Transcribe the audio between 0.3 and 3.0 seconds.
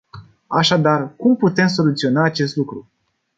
Așadar, cum putem soluționa acest lucru?